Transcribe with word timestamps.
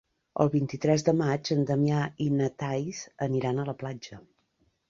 El 0.43 0.49
vint-i-tres 0.53 1.03
de 1.09 1.13
maig 1.19 1.51
en 1.55 1.61
Damià 1.71 2.01
i 2.27 2.31
na 2.39 2.49
Thaís 2.63 3.03
aniran 3.29 3.61
a 3.67 3.71
la 3.73 3.77
platja. 3.85 4.23